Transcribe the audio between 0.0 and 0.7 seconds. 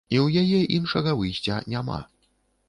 І ў яе